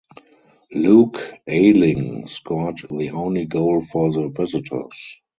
Luke 0.73 1.19
Ayling 1.47 2.25
scored 2.25 2.79
the 2.89 3.11
only 3.11 3.45
goal 3.45 3.81
for 3.81 4.11
the 4.11 4.29
visitors. 4.29 5.21